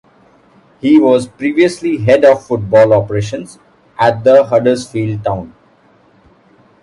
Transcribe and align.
He 0.79 0.99
was 0.99 1.27
previously 1.27 1.97
Head 1.99 2.25
of 2.25 2.43
Football 2.47 2.91
Operations 2.91 3.59
at 3.99 4.25
Huddersfield 4.25 5.23
Town. 5.23 5.53